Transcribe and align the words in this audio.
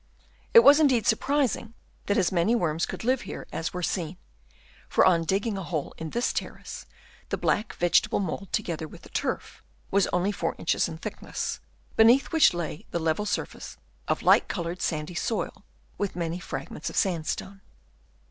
It 0.55 0.61
was 0.61 0.79
indeed 0.79 1.05
surprising 1.05 1.75
that 2.07 2.17
as 2.17 2.31
many 2.31 2.55
worms 2.55 2.87
could 2.87 3.03
live 3.03 3.21
here 3.21 3.45
as 3.53 3.71
were 3.71 3.83
seen; 3.83 4.17
for 4.89 5.05
on 5.05 5.25
digging 5.25 5.59
a 5.59 5.63
hole 5.63 5.93
in 5.99 6.09
this 6.09 6.33
terrace, 6.33 6.87
the 7.29 7.37
black 7.37 7.73
vegetable 7.75 8.19
mould 8.19 8.51
together 8.51 8.87
with 8.87 9.03
the 9.03 9.09
turf 9.09 9.61
was 9.91 10.07
only 10.07 10.31
four 10.31 10.55
inches 10.57 10.87
in 10.87 10.97
thickness, 10.97 11.59
beneath 11.97 12.31
which 12.31 12.51
lay 12.51 12.83
the 12.89 12.97
level 12.97 13.27
surface 13.27 13.77
of 14.07 14.23
light 14.23 14.47
coloured 14.47 14.81
sandy 14.81 15.13
soil, 15.13 15.63
with 15.99 16.15
many 16.15 16.39
fragments 16.39 16.89
of 16.89 16.97
sandstone. 16.97 17.61